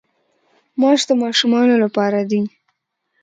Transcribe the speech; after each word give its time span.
ماش 0.79 1.01
د 1.09 1.11
ماشومانو 1.23 1.75
لپاره 1.83 2.19
دي. 2.29 2.41